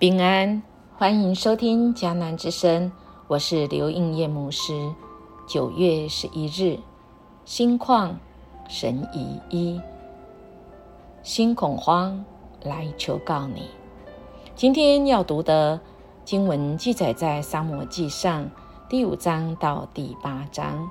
[0.00, 0.62] 平安，
[0.96, 2.90] 欢迎收听迦南之声，
[3.28, 4.94] 我是刘应业牧师。
[5.46, 6.78] 九月十一日，
[7.44, 8.14] 心旷
[8.66, 9.78] 神怡一，
[11.22, 12.24] 心恐慌
[12.62, 13.64] 来求告你。
[14.56, 15.78] 今天要读的
[16.24, 18.50] 经文记载在撒摩记上
[18.88, 20.88] 第五章到第八章。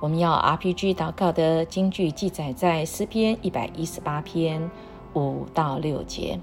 [0.00, 4.70] 我们要 RPG 祷告的经句记载在诗篇一百一十八篇
[5.14, 6.38] 五到六节。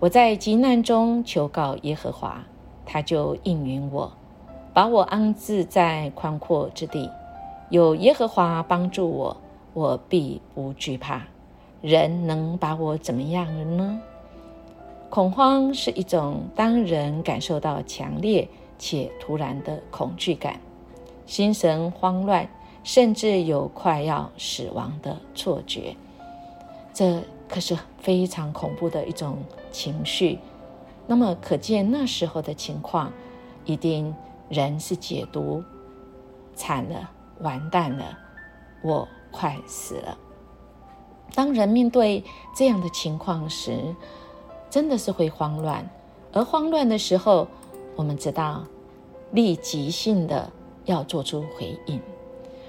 [0.00, 2.42] 我在极难中求告耶和华，
[2.86, 4.10] 他就应允我，
[4.72, 7.10] 把我安置在宽阔之地。
[7.68, 9.36] 有耶和华帮助我，
[9.74, 11.20] 我必不惧怕。
[11.82, 14.00] 人能把我怎么样了呢？
[15.10, 20.58] 恐慌是一种当人感受到强烈且突然的恐惧感，
[21.26, 22.48] 心神慌乱，
[22.82, 25.94] 甚至有快要死亡的错觉。
[26.94, 29.38] 这可是非常恐怖的一种
[29.72, 30.38] 情绪，
[31.08, 33.12] 那么可见那时候的情况，
[33.64, 34.14] 一定
[34.48, 35.62] 人是解读
[36.54, 38.16] 惨了，完蛋了，
[38.82, 40.16] 我快死了。
[41.34, 42.22] 当人面对
[42.54, 43.96] 这样的情况时，
[44.70, 45.90] 真的是会慌乱，
[46.32, 47.48] 而慌乱的时候，
[47.96, 48.64] 我们知道
[49.32, 50.52] 立即性的
[50.84, 52.00] 要做出回应。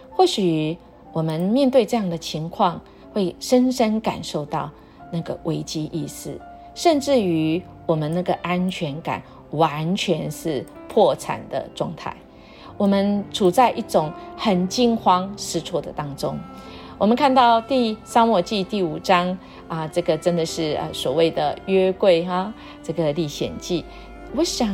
[0.09, 0.75] 或许
[1.13, 2.81] 我们面对这样的情况。
[3.13, 4.69] 会深深感受到
[5.11, 6.39] 那个危机意识，
[6.73, 12.15] 甚至于我们那个安全感完全是破产的状态。
[12.77, 16.37] 我们处在一种很惊慌失措的当中。
[16.97, 19.37] 我们看到第三摩记第五章
[19.67, 22.53] 啊，这个真的是呃所谓的约柜哈，
[22.83, 23.83] 这个历险记。
[24.35, 24.69] 我想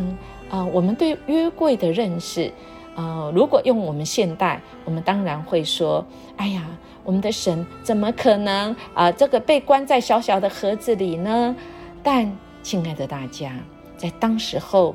[0.50, 2.52] 啊，我们对约柜的认识
[2.98, 6.66] 呃，如果用我们现代，我们当然会说，哎呀。
[7.08, 9.10] 我们的神怎么可能啊？
[9.10, 11.56] 这个被关在小小的盒子里呢？
[12.04, 12.30] 但
[12.62, 13.54] 亲爱的大家，
[13.96, 14.94] 在当时候，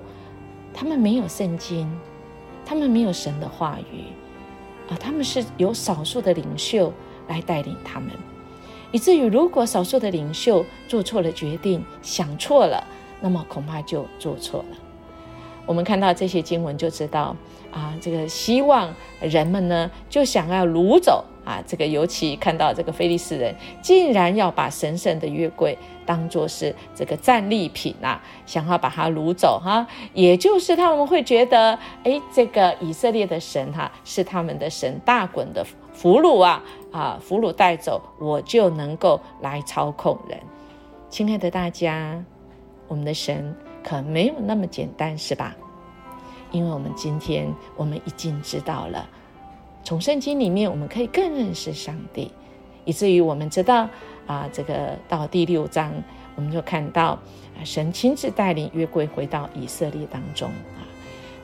[0.75, 1.91] 他们没有圣经，
[2.67, 4.13] 他们没有神的话语
[4.93, 6.93] 啊，他们是由少数的领袖
[7.29, 8.11] 来带领他们，
[8.91, 12.85] 以至于如果少数的领袖做错了决定，想错了，
[13.23, 14.77] 那么恐怕就做错了。
[15.65, 17.35] 我们看到这些经文，就知道
[17.73, 21.25] 啊，这个希望人们呢，就想要掳走。
[21.45, 23.53] 啊，这个尤其看到这个菲利斯人
[23.83, 29.85] 竟然要把神圣的约柜当作是这个战利品啊，想要把它掳走哈，
[30.15, 36.63] 也就是他们会觉得，哎，这个以色列的神哈是他们的神，大滚的俘虏啊
[36.93, 40.39] 啊，俘虏带走，我就能够来操控人。
[41.11, 42.25] 亲爱的大家，
[42.87, 45.57] 我们的神可没有那么简单，是吧？
[46.53, 49.09] 因为我们今天我们已经知道了。
[49.83, 52.31] 从圣经里面，我们可以更认识上帝，
[52.85, 53.89] 以至于我们知道
[54.27, 55.93] 啊，这个到第六章，
[56.37, 57.19] 我们就看到
[57.59, 60.87] 啊，神亲自带领约柜回到以色列当中啊。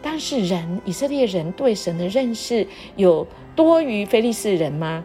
[0.00, 2.64] 但是人以色列人对神的认识
[2.94, 3.26] 有
[3.56, 5.04] 多于非利士人吗？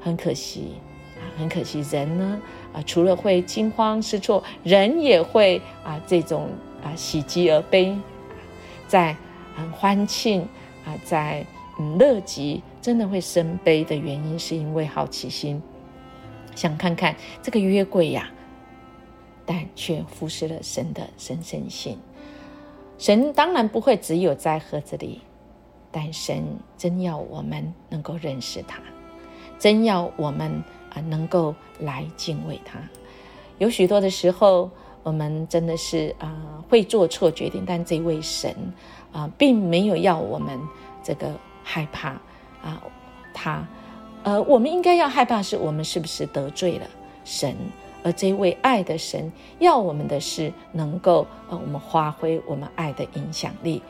[0.00, 0.72] 很可惜
[1.16, 2.40] 啊，很可惜，人呢
[2.72, 6.48] 啊，除了会惊慌失措，人也会啊这种
[6.82, 7.96] 啊喜极而悲，
[8.90, 9.16] 在
[9.54, 10.42] 很欢庆
[10.84, 11.46] 啊在。
[11.98, 15.62] 乐极真的会生悲的原因，是因为好奇心，
[16.54, 18.28] 想看看这个约柜呀，
[19.46, 21.96] 但却忽视了神的神圣性。
[22.98, 25.22] 神当然不会只有在盒子里，
[25.90, 26.44] 但神
[26.76, 28.82] 真要我们能够认识他，
[29.58, 30.62] 真要我们
[30.92, 32.78] 啊能够来敬畏他。
[33.56, 34.70] 有许多的时候，
[35.02, 38.54] 我们真的是啊会做错决定，但这位神
[39.12, 40.58] 啊并没有要我们
[41.02, 41.30] 这个。
[41.62, 42.08] 害怕
[42.64, 42.82] 啊，
[43.32, 43.64] 他，
[44.24, 46.86] 呃，我们应该要害怕，是我们是不是得罪了
[47.24, 47.54] 神？
[48.02, 49.30] 而这位爱的神
[49.60, 53.80] 要我们的是能够呃，我们发挥我们爱的影响力，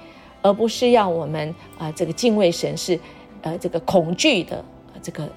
[0.43, 3.01] 而不是要我们啊，这个敬畏神是
[3.41, 4.63] 呃，这个恐惧的
[5.01, 5.33] 这个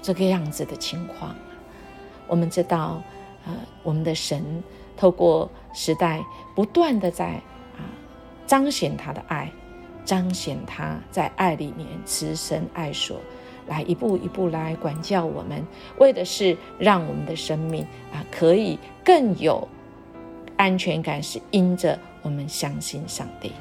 [0.00, 1.34] 这个样子的情况。
[2.28, 3.02] 我们知道，
[3.44, 3.52] 呃，
[3.82, 4.62] 我们的神
[4.98, 6.22] 透过时代
[6.54, 7.26] 不断的在
[7.76, 7.80] 啊
[8.46, 9.50] 彰显他的爱。
[10.04, 13.18] 彰显他在爱里面慈神爱所，
[13.66, 15.62] 来一步一步来管教我们，
[15.98, 19.68] 为的是让我们的生命啊可以更有
[20.56, 23.52] 安全感，是因着我们相信上帝，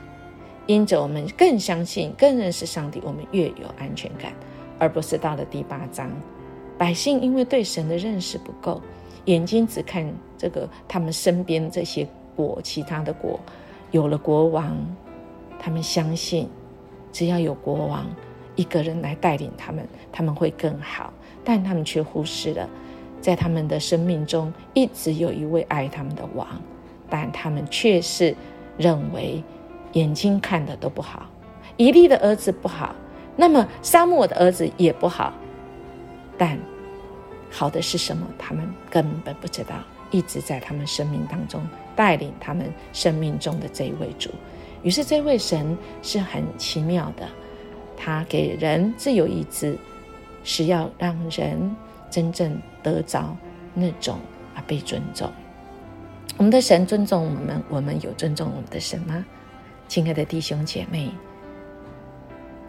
[0.67, 4.31] 因着我们更相信、更认识上帝，我们越有安全感，
[4.79, 6.09] 而不是到了第八章，
[6.77, 8.81] 百姓因为对神的认识不够，
[9.27, 10.05] 眼睛只看
[10.37, 13.39] 这个他们身边这些国，其他的国
[13.91, 14.75] 有了国王。
[15.59, 16.47] 他们相信，
[17.11, 18.05] 只要有国王
[18.55, 21.11] 一个人来带领他们，他们会更好。
[21.43, 22.69] 但他们却忽视了，
[23.19, 26.47] 在他们的生命中一直有一位爱他们的王，
[27.09, 28.35] 但他们却是
[28.77, 29.43] 认为
[29.93, 31.25] 眼睛看的都不好。
[31.75, 32.93] 以利的儿子不好，
[33.35, 35.33] 那么沙漠的儿子也不好。
[36.37, 36.59] 但
[37.51, 38.27] 好的是什么？
[38.37, 39.75] 他们根本不知道。
[40.09, 41.61] 一直在他们生命当中
[41.93, 44.29] 带领他们生命中的这一位主。
[44.81, 47.27] 于是这位神是很奇妙的，
[47.97, 49.77] 他给人自由意志，
[50.45, 51.75] 是要让人
[52.09, 53.35] 真正得着
[53.73, 54.17] 那种
[54.55, 55.29] 啊被尊重。
[56.37, 59.25] 我们的神尊重我们，我们有尊重我们的神吗？
[59.89, 61.11] 亲爱的弟兄姐妹，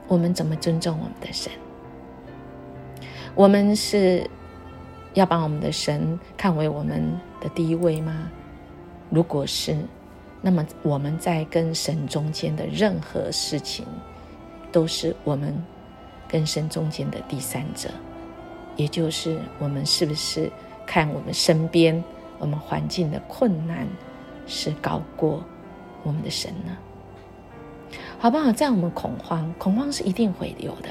[0.08, 1.52] 我们怎么尊重我们的神？
[3.36, 4.28] 我们是
[5.18, 7.02] 要把我们的神看为我们
[7.40, 8.30] 的第一位吗？
[9.10, 9.76] 如果是，
[10.40, 13.84] 那么我们在跟神中间的任何事情，
[14.70, 15.52] 都是我们
[16.28, 17.90] 跟神中间的第三者，
[18.76, 20.48] 也就是我们是不是
[20.86, 22.02] 看我们身边？
[22.38, 23.84] 我们环境的困难
[24.46, 25.42] 是高过
[26.04, 26.76] 我们的神呢，
[28.20, 28.52] 好不好？
[28.52, 30.88] 在我们恐慌，恐慌是一定会有的，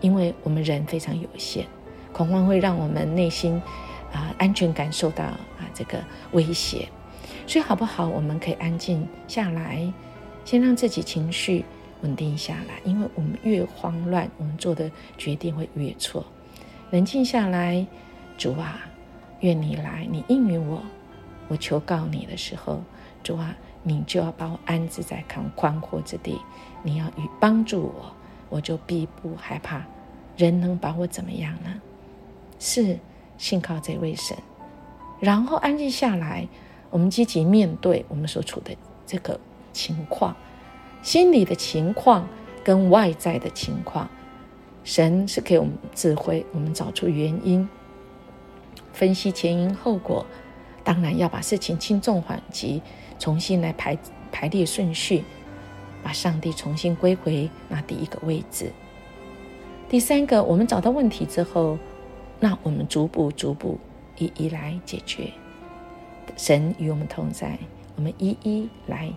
[0.00, 1.64] 因为我们人非常有限，
[2.12, 3.60] 恐慌会让我们内心
[4.12, 5.38] 啊安全感受到啊
[5.72, 5.98] 这个
[6.32, 6.88] 威胁，
[7.46, 8.06] 所以好不好？
[8.06, 9.92] 我们可以安静下来，
[10.44, 11.64] 先让自己情绪
[12.02, 16.24] 稳定下来，因为我们越慌乱，我们做的决定会越错。
[16.90, 17.86] 冷静下来，
[18.36, 18.80] 主啊。
[19.40, 20.80] 愿你来，你应允我，
[21.48, 22.80] 我求告你的时候，
[23.24, 26.38] 主啊，你就要把我安置在康宽阔之地，
[26.84, 28.14] 你要与帮助我，
[28.48, 29.82] 我就必不害怕。
[30.36, 31.74] 人能把我怎么样呢？
[32.64, 32.96] 是
[33.38, 34.36] 信靠这位神，
[35.18, 36.46] 然后安静下来，
[36.90, 38.70] 我们积极面对我们所处的
[39.04, 39.40] 这个
[39.72, 40.36] 情况，
[41.02, 42.28] 心理的情况
[42.62, 44.08] 跟外在的情况，
[44.84, 47.68] 神是给我们指挥，我们找出原因。
[48.92, 50.24] 分析前因后果，
[50.84, 52.80] 当然要把事情轻重缓急
[53.18, 53.98] 重新来排
[54.30, 55.24] 排列顺序，
[56.00, 58.70] 把上帝重新归回那第一个位置。
[59.88, 61.76] 第三个，我们找到问题之后，
[62.42, 63.78] 那我们逐步逐步
[64.18, 65.30] 一一来解决。
[66.36, 67.56] 神与我们同在，
[67.94, 69.08] 我们一一来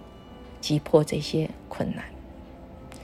[0.61, 2.05] 击破这些困难。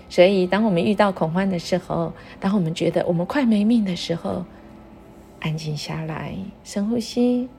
[0.07, 4.45] 所以，当我们遇到恐慌的时候，当我们觉得我们快没命的时候，
[5.39, 7.49] 安静下来，深呼吸。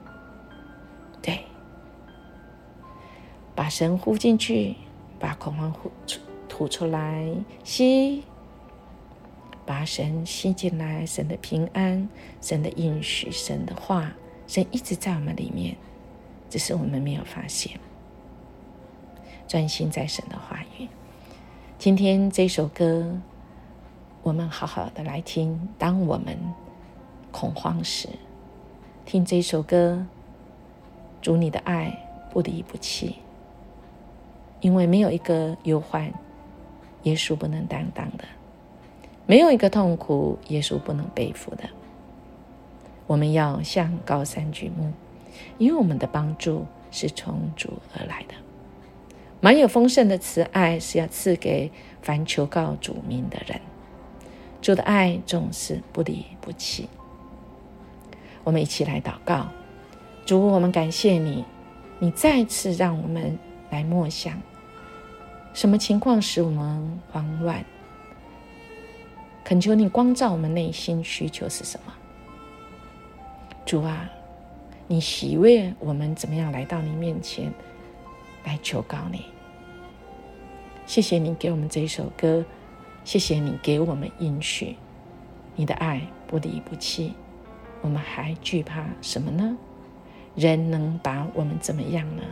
[1.21, 1.39] 对，
[3.53, 4.73] 把神呼进去，
[5.19, 7.27] 把恐慌呼出吐出来，
[7.65, 8.23] 吸，
[9.65, 11.05] 把神吸进来。
[11.05, 12.07] 神的平安，
[12.41, 14.13] 神的应许，神的话，
[14.47, 15.75] 神一直在我们里面，
[16.49, 17.79] 只是我们没有发现。
[19.47, 20.87] 专心在神的话语。
[21.77, 23.19] 今天这首歌，
[24.21, 25.69] 我们好好的来听。
[25.77, 26.37] 当我们。
[27.35, 28.07] 恐慌时，
[29.07, 30.05] 听这首歌，
[31.19, 31.91] 主你的爱
[32.31, 33.15] 不离不弃，
[34.61, 36.13] 因为没有一个忧患，
[37.01, 38.25] 耶稣不能担当的；
[39.25, 41.63] 没有一个痛苦，耶稣不能背负的。
[43.07, 44.91] 我们要向高山举目，
[45.57, 48.33] 因为我们的帮助是从主而来的。
[49.39, 51.71] 满有丰盛的慈爱是要赐给
[52.01, 53.59] 凡求告主名的人。
[54.61, 56.87] 主的爱总是不离不弃。
[58.45, 59.47] 我们一起来祷告，
[60.25, 61.43] 主，我们感谢你，
[61.99, 63.37] 你再次让我们
[63.69, 64.41] 来默想，
[65.53, 67.65] 什么情况使我们慌乱？
[69.43, 71.93] 恳求你光照我们内心需求是什么？
[73.65, 74.09] 主啊，
[74.87, 77.51] 你喜悦我们怎么样来到你面前
[78.45, 79.25] 来求告你？
[80.85, 82.43] 谢谢你给我们这一首歌，
[83.03, 84.75] 谢谢你给我们应许，
[85.55, 87.13] 你的爱不离不弃。
[87.81, 89.57] 我们还惧怕什么呢？
[90.35, 92.23] 人能把我们怎么样呢？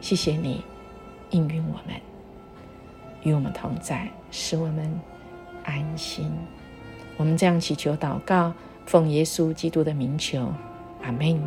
[0.00, 0.64] 谢谢你
[1.30, 2.00] 应允我们，
[3.22, 5.00] 与我们同在，使我们
[5.68, 6.30] 安心。
[7.16, 8.52] 我们这样祈求祷告，
[8.86, 10.52] 奉耶稣基督的名求，
[11.02, 11.40] 阿门。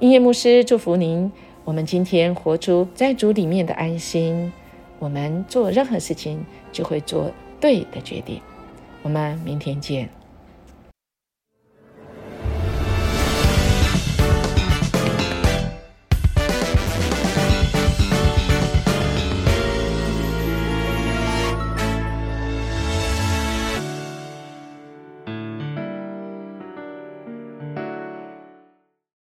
[0.00, 1.30] 音乐牧师祝福您。
[1.64, 4.50] 我们今天活出在主里面的安心。
[4.98, 8.40] 我们做任何事情就会做对的决定。
[9.02, 10.17] 我们明天见。